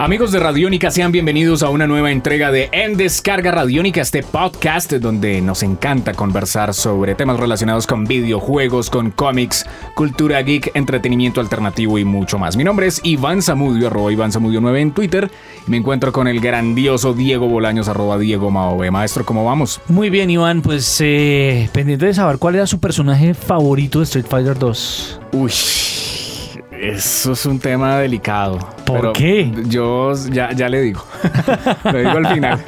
[0.00, 4.90] Amigos de Radiónica, sean bienvenidos a una nueva entrega de En Descarga Radiónica, este podcast
[4.94, 11.98] donde nos encanta conversar sobre temas relacionados con videojuegos, con cómics, cultura geek, entretenimiento alternativo
[11.98, 12.56] y mucho más.
[12.56, 15.30] Mi nombre es Iván Zamudio, arroba Iván Zamudio 9 en Twitter.
[15.66, 18.90] Me encuentro con el grandioso Diego Bolaños, arroba Diego Maove.
[18.90, 19.82] Maestro, ¿cómo vamos?
[19.88, 24.26] Muy bien, Iván, pues eh, pendiente de saber cuál era su personaje favorito de Street
[24.26, 25.20] Fighter 2.
[25.32, 25.52] Uy.
[26.80, 28.58] Eso es un tema delicado.
[28.86, 29.52] ¿Por qué?
[29.66, 31.04] Yo ya, ya le digo.
[31.84, 32.64] Lo digo al final.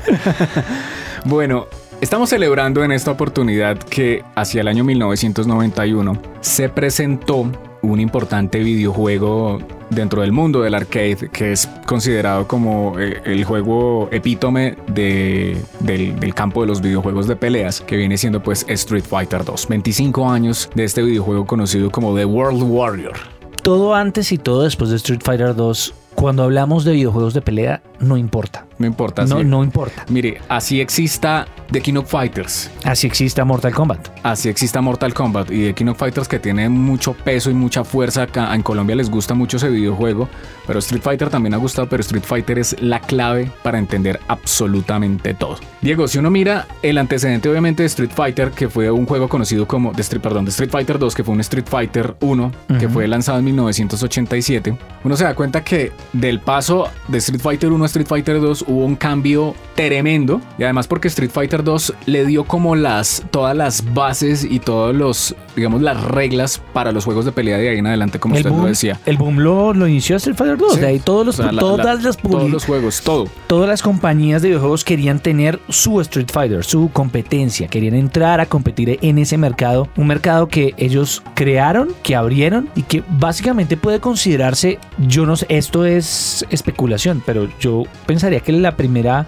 [1.25, 1.67] bueno,
[1.99, 9.61] estamos celebrando en esta oportunidad que hacia el año 1991 se presentó un importante videojuego
[9.89, 16.21] dentro del mundo del arcade que es considerado como eh, el juego epítome de, del,
[16.21, 19.69] del, campo de los videojuegos de peleas que viene siendo pues Street Fighter 2.
[19.69, 23.32] 25 años de este videojuego conocido como The World Warrior
[23.63, 27.83] todo antes y todo después de Street Fighter 2, cuando hablamos de videojuegos de pelea,
[28.01, 28.67] no importa.
[28.79, 29.25] No importa.
[29.25, 30.05] No, no importa.
[30.09, 32.69] Mire, así exista The King of Fighters.
[32.85, 34.09] Así exista Mortal Kombat.
[34.25, 37.85] Así exista Mortal Kombat y The King of Fighters que tiene mucho peso y mucha
[37.85, 38.23] fuerza.
[38.23, 40.29] Acá en Colombia les gusta mucho ese videojuego,
[40.67, 45.35] pero Street Fighter también ha gustado, pero Street Fighter es la clave para entender absolutamente
[45.35, 45.59] todo.
[45.81, 49.69] Diego, si uno mira el antecedente obviamente de Street Fighter, que fue un juego conocido
[49.69, 52.51] como, de Street, perdón, de Street Fighter 2, que fue un Street Fighter 1, uh
[52.51, 52.79] -huh.
[52.79, 57.73] que fue lanzado en 1987, uno se da cuenta que del paso de Street Fighter
[57.73, 61.95] 1 a Street Fighter 2 hubo un cambio tremendo y además porque Street Fighter 2
[62.07, 67.05] le dio como las todas las bases y todos los digamos las reglas para los
[67.05, 68.99] juegos de pelea de ahí en adelante como el usted boom, lo decía.
[69.07, 70.81] El boom lo, lo inició Street Fighter 2, sí.
[70.81, 73.27] de ahí todos los o sea, la, todas la, las todos los juegos, todo.
[73.47, 78.47] Todas las compañías de videojuegos querían tener su Street Fighter, su competencia, querían entrar a
[78.47, 84.01] competir en ese mercado, un mercado que ellos crearon, que abrieron y que básicamente puede
[84.01, 89.27] considerarse, yo no sé, esto es especulación, pero yo pensaría que la primera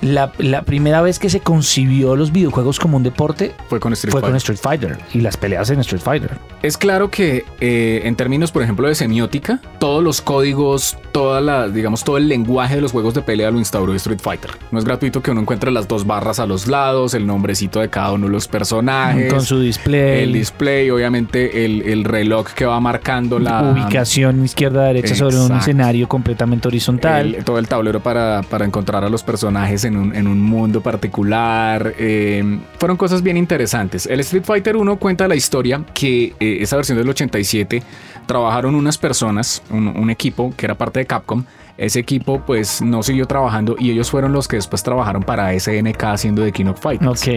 [0.00, 4.12] la, la, primera vez que se concibió los videojuegos como un deporte fue con Street,
[4.12, 4.30] fue Fighter.
[4.30, 6.38] Con Street Fighter y las peleas en Street Fighter.
[6.62, 11.68] Es claro que eh, en términos, por ejemplo, de semiótica, todos los códigos, toda la,
[11.68, 14.50] digamos, todo el lenguaje de los juegos de pelea lo instauró Street Fighter.
[14.70, 17.88] No es gratuito que uno encuentre las dos barras a los lados, el nombrecito de
[17.88, 19.32] cada uno de los personajes.
[19.32, 20.24] Con su display.
[20.24, 26.08] El display, obviamente el, el reloj que va marcando la ubicación izquierda-derecha sobre un escenario
[26.08, 27.34] completamente horizontal.
[27.34, 30.80] El, todo el tablero para, para encontrar a los personajes en un, en un mundo
[30.80, 31.94] particular.
[31.98, 34.06] Eh, fueron cosas bien interesantes.
[34.06, 37.82] El Street Fighter 1 cuenta la historia que eh, esa versión del 87
[38.26, 41.44] trabajaron unas personas, un, un, equipo que era parte de Capcom.
[41.78, 46.04] Ese equipo pues no siguió trabajando y ellos fueron los que después trabajaron para SNK
[46.04, 47.28] haciendo The King of Fighters.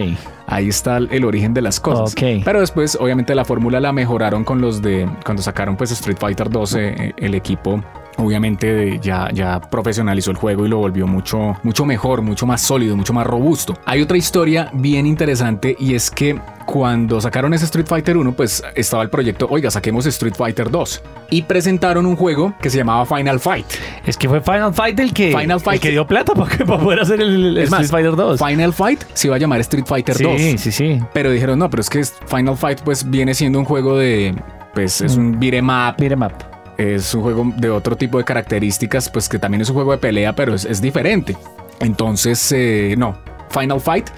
[0.46, 2.12] Ahí está el origen de las cosas.
[2.12, 2.40] Okay.
[2.42, 6.48] Pero después obviamente la fórmula la mejoraron con los de cuando sacaron pues Street Fighter
[6.48, 7.82] 12 eh, el equipo
[8.20, 12.96] obviamente ya, ya profesionalizó el juego y lo volvió mucho, mucho mejor, mucho más sólido,
[12.96, 13.76] mucho más robusto.
[13.84, 18.62] Hay otra historia bien interesante y es que cuando sacaron ese Street Fighter 1, pues
[18.76, 23.04] estaba el proyecto, oiga, saquemos Street Fighter 2 y presentaron un juego que se llamaba
[23.04, 23.66] Final Fight.
[24.06, 26.78] Es que fue Final Fight el que, Final Fight el que dio plata para, para
[26.78, 28.40] poder hacer el, el Street más, Fighter 2.
[28.40, 30.40] Final Fight se iba a llamar Street Fighter sí, 2.
[30.40, 31.00] Sí, sí, sí.
[31.12, 34.34] Pero dijeron, no, pero es que Final Fight pues viene siendo un juego de,
[34.72, 35.96] pues es un beat'em up.
[35.98, 36.49] Beat'em up
[36.80, 39.98] es un juego de otro tipo de características, pues que también es un juego de
[39.98, 41.36] pelea, pero es, es diferente.
[41.80, 43.16] Entonces, eh, no,
[43.50, 44.08] Final Fight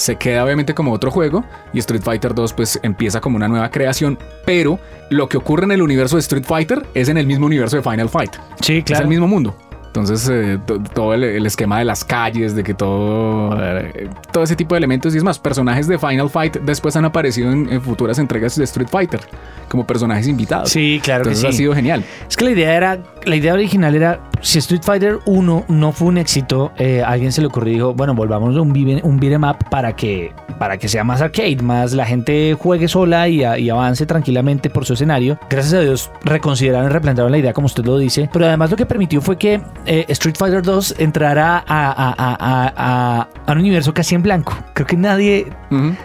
[0.00, 1.44] se queda obviamente como otro juego
[1.74, 5.72] y Street Fighter 2 pues empieza como una nueva creación, pero lo que ocurre en
[5.72, 8.32] el universo de Street Fighter es en el mismo universo de Final Fight.
[8.62, 9.00] Sí, claro.
[9.00, 9.54] Es el mismo mundo.
[9.90, 10.60] Entonces, eh,
[10.94, 14.78] todo el, el, esquema de las calles, de que todo, eh, todo ese tipo de
[14.78, 18.54] elementos, y es más, personajes de Final Fight después han aparecido en, en futuras entregas
[18.54, 19.20] de Street Fighter
[19.68, 20.70] como personajes invitados.
[20.70, 21.56] Sí, claro Entonces que sí.
[21.56, 22.04] ha sido genial.
[22.28, 26.08] Es que la idea era, la idea original era, si Street Fighter 1 no fue
[26.08, 28.70] un éxito, eh, alguien se le ocurrió y dijo, bueno, volvamos a un,
[29.02, 33.28] un beat'em up para que, para que sea más arcade, más la gente juegue sola
[33.28, 35.38] y, avance tranquilamente por su escenario.
[35.48, 38.76] Gracias a Dios reconsideraron y replantearon la idea como usted lo dice, pero además lo
[38.76, 44.14] que permitió fue que eh, Street Fighter 2 entrara a, a, a, un universo casi
[44.14, 44.56] en blanco.
[44.74, 45.46] Creo que nadie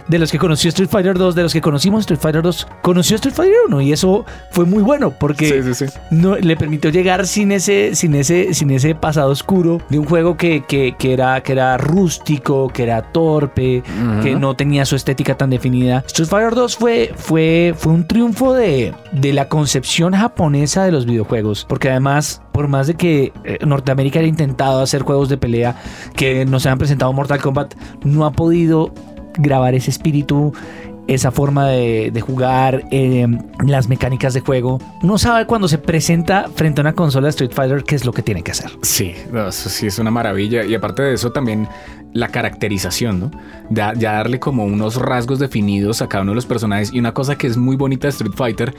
[0.07, 3.15] De los que conoció Street Fighter 2, de los que conocimos Street Fighter 2, conoció
[3.15, 5.99] Street Fighter 1 y eso fue muy bueno porque Sí, sí, sí.
[6.11, 10.37] no le permitió llegar sin ese sin ese sin ese pasado oscuro de un juego
[10.37, 13.83] que, que, que era que era rústico, que era torpe,
[14.21, 16.03] que no tenía su estética tan definida.
[16.07, 21.05] Street Fighter 2 fue fue fue un triunfo de de la concepción japonesa de los
[21.05, 25.75] videojuegos, porque además por más de que eh, Norteamérica haya intentado hacer juegos de pelea
[26.15, 27.73] que nos han presentado Mortal Kombat,
[28.05, 28.93] no ha podido
[29.37, 30.53] grabar ese espíritu,
[31.07, 33.27] esa forma de, jugar, eh,
[33.65, 34.79] las mecánicas de juego.
[35.03, 38.11] Uno sabe cuando se presenta frente a una consola de Street Fighter qué es lo
[38.11, 38.71] que tiene que hacer.
[38.81, 39.13] Sí,
[39.51, 40.65] sí es una maravilla.
[40.65, 41.67] Y aparte de eso, también
[42.13, 43.31] la caracterización, ¿no?
[43.69, 46.93] Ya, ya darle como unos rasgos definidos a cada uno de los personajes.
[46.93, 48.73] Y una cosa que es muy bonita de Street Fighter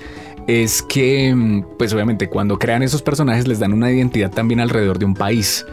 [0.46, 4.98] es que, mm, pues obviamente, cuando crean esos personajes les dan una identidad también alrededor
[4.98, 5.64] de un país.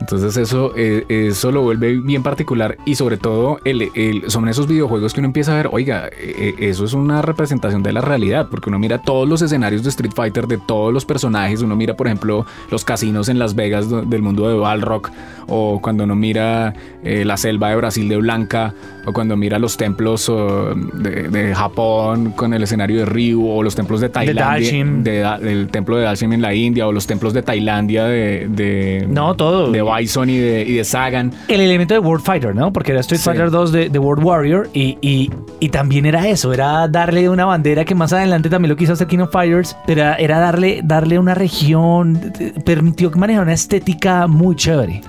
[0.00, 4.66] Entonces eso, eh, eso lo vuelve bien particular y sobre todo el, el- son esos
[4.68, 8.48] videojuegos que uno empieza a ver, oiga, eh, eso es una representación de la realidad,
[8.50, 11.94] porque uno mira todos los escenarios de Street Fighter, de todos los personajes, uno mira
[11.96, 15.10] por ejemplo los casinos en Las Vegas del mundo de Balrog,
[15.46, 18.74] o cuando uno mira eh, la selva de Brasil de Blanca,
[19.06, 23.62] o cuando mira los templos oh, de, de Japón con el escenario de Ryu, o
[23.62, 24.44] los templos de Tailandia,
[25.04, 28.48] de Da- del templo de Dalshim en la India, o los templos de Tailandia de...
[28.50, 29.70] de No, todo.
[29.84, 31.32] Bison y de, y de Sagan.
[31.48, 32.72] El elemento de World Fighter, ¿no?
[32.72, 33.24] Porque era Street Sí.
[33.24, 37.44] Fighter 2 de, de World Warrior y, y, y también era eso, era darle una
[37.44, 40.80] bandera que más adelante también lo quiso hacer King of Fighters, pero era, era darle,
[40.84, 42.32] darle una región,
[42.64, 45.00] permitió manejar una estética muy chévere.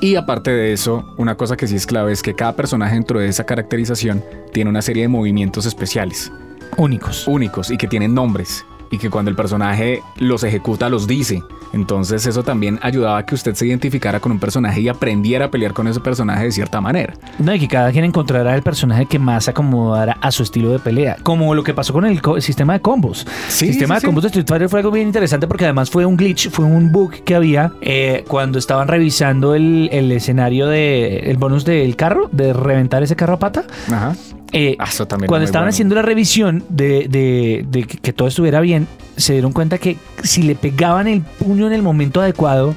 [0.00, 3.20] Y aparte de eso, una cosa que sí es clave es que cada personaje dentro
[3.20, 6.32] de esa caracterización tiene una serie de movimientos especiales,
[6.76, 7.28] Únicos.
[7.28, 8.64] únicos y que tienen nombres.
[8.90, 11.40] Y que cuando el personaje los ejecuta los dice.
[11.72, 15.50] Entonces eso también ayudaba a que usted se identificara con un personaje y aprendiera a
[15.50, 17.14] pelear con ese personaje de cierta manera.
[17.38, 20.70] No, y que cada quien encontrara el personaje que más se acomodara a su estilo
[20.70, 21.16] de pelea.
[21.22, 23.26] Como lo que pasó con el sistema de combos.
[23.48, 24.06] Sí, el sistema sí, de sí.
[24.06, 26.92] combos de Street Fighter fue algo bien interesante porque además fue un glitch, fue un
[26.92, 32.28] bug que había eh, cuando estaban revisando el, el escenario de el bonus del carro,
[32.32, 33.64] de reventar ese carro a pata.
[33.88, 34.14] Ajá.
[34.52, 35.70] Eh, Ah, eso también cuando es estaban bueno.
[35.74, 39.96] haciendo la revisión de, de- de que, que todo estuviera bien, se dieron cuenta que
[40.22, 42.74] si le pegaban el puño en el momento adecuado,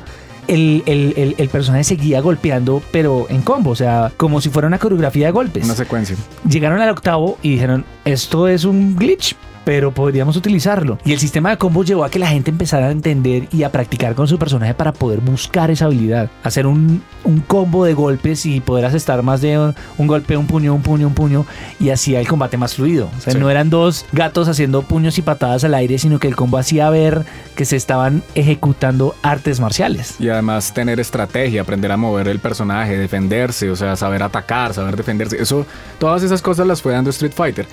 [0.48, 4.68] el, el- el- el personaje seguía golpeando, pero en combo, o sea, como si fuera
[4.68, 5.66] una coreografía de golpes.
[5.66, 6.16] Una secuencia.
[6.48, 9.36] Llegaron al octavo y dijeron, esto es un glitch.
[9.66, 11.00] Pero podríamos utilizarlo.
[11.04, 13.72] Y el sistema de combos llevó a que la gente empezara a entender y a
[13.72, 16.30] practicar con su personaje para poder buscar esa habilidad.
[16.44, 20.48] Hacer un, un combo de golpes y poder asestar más de un, un golpe, un
[20.48, 21.46] puño, un puño, un puño.
[21.80, 23.10] Y hacía el combate más fluido.
[23.18, 23.40] O sea, Sí.
[23.40, 26.90] no eran dos gatos haciendo puños y patadas al aire, sino que el combo hacía
[26.92, 27.26] ver
[27.56, 30.16] que se estaban ejecutando artes marciales.
[30.20, 34.96] Y además tener estrategia, aprender a mover el personaje, defenderse, o sea, saber atacar, saber
[34.96, 35.42] defenderse.
[35.42, 35.66] Eso,
[35.98, 37.66] todas esas cosas las fue dando Street Fighter.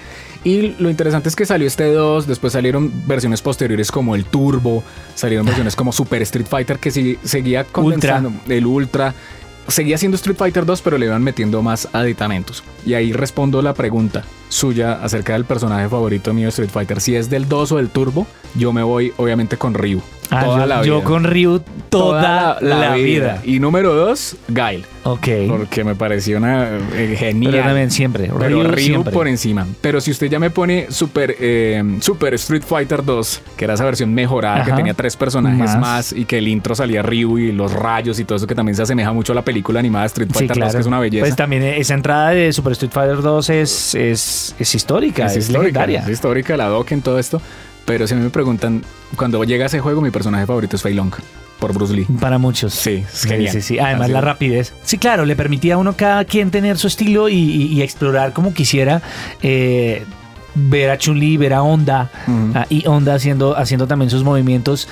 [0.45, 4.83] Y lo interesante es que salió este 2, después salieron versiones posteriores como el Turbo,
[5.15, 9.15] salieron versiones como Super Street Fighter que sí- seguía condensando el Ultra.
[9.69, 12.63] Seguía siendo Street Fighter 2, pero le iban metiendo más aditamentos.
[12.85, 17.01] Y ahí respondo la pregunta suya acerca del personaje favorito mío de Street Fighter.
[17.01, 20.01] Si es del 2 o del Turbo, yo me voy obviamente con Ryu.
[20.31, 21.05] Ah, toda yo, la yo vida.
[21.05, 23.43] con Ryu toda, la, vida.
[23.45, 24.85] Y número dos, Guile.
[25.05, 25.29] Ok.
[25.47, 27.53] Porque me pareció una eh, genial.
[27.53, 28.31] Pero también siempre.
[28.39, 29.13] Pero Ryu Ryu siempre.
[29.13, 29.67] por encima.
[29.83, 33.85] Pero si usted ya me pone Super, eh, Super Street Fighter 2, que era esa
[33.85, 35.79] versión mejorada, que tenía tres personajes Más.
[35.79, 36.13] más.
[36.15, 38.83] y que el intro salía Ryu y los rayos y todo eso que también se
[38.83, 40.73] asemeja mucho a la película animada de Street Sí, Fighter 2, claro.
[40.73, 41.25] que es una belleza.
[41.27, 45.49] Pues también esa entrada de Super Street Fighter 2 es, es, es histórica, es, es
[45.49, 46.01] histórica, legendaria.
[46.03, 47.41] es histórica, la doc en todo esto.
[47.85, 48.83] Pero si a mí me preguntan,
[49.17, 51.13] cuando llega ese juego, mi personaje favorito es Fei Long,
[51.59, 52.07] por Bruce Lee.
[52.21, 52.73] Para muchos.
[52.75, 53.53] Sí, es genial.
[53.53, 53.79] sí, sí.
[53.79, 54.73] Además, Así la rapidez.
[54.85, 58.33] Sí, claro, le permitía a uno cada quien tener su estilo y, y- y explorar
[58.33, 59.03] como quisiera.
[59.43, 60.05] eh,
[60.55, 62.11] ver a Chun-Li, ver a Honda
[62.69, 64.87] y Honda haciendo, haciendo también sus movimientos.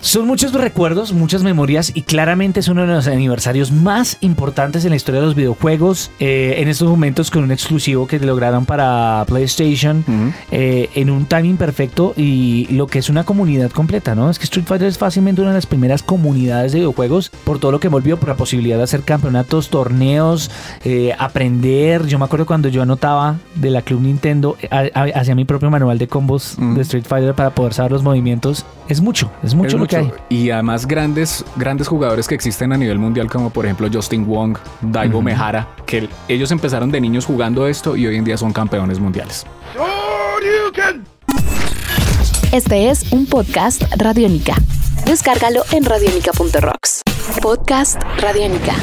[0.00, 4.90] Son muchos recuerdos, muchas memorias y claramente es uno de los aniversarios más importantes en
[4.90, 6.10] la historia de los videojuegos.
[6.20, 10.04] eh, en estos momentos con un exclusivo que lograron para PlayStation
[10.52, 14.30] eh, en un timing perfecto y lo que es una comunidad completa, ¿no?
[14.30, 17.72] Es que Street Fighter es fácilmente una de las primeras comunidades de videojuegos por todo
[17.72, 20.50] lo que envolvió, por la posibilidad de hacer campeonatos, torneos,
[20.84, 22.06] eh, aprender.
[22.06, 25.98] Yo me acuerdo cuando yo anotaba de la Club Nintendo, eh, hacía mi propio manual
[25.98, 28.64] de combos de Street Fighter para poder saber los movimientos.
[28.88, 29.85] Es mucho, es mucho Es
[30.28, 34.56] Y además grandes, grandes jugadores que existen a nivel mundial, como por ejemplo Justin Wong,
[34.80, 35.24] Daigo Ujú.
[35.24, 39.46] Mehara, que ellos empezaron de niños jugando esto y hoy en día son campeones mundiales.
[42.52, 44.54] Este es un podcast Radiónica.
[45.04, 47.02] Descárgalo en radiónica.rocks.
[47.42, 48.76] Podcast Radiónica.